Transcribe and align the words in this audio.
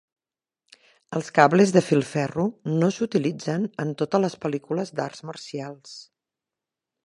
Els 1.17 1.27
cables 1.39 1.73
de 1.75 1.83
filferro 1.89 2.47
no 2.79 2.91
s'utilitzen 2.97 3.69
en 3.87 3.95
totes 4.03 4.25
les 4.27 4.39
pel·lícules 4.47 4.97
d'arts 5.01 5.23
marcials. 5.33 5.97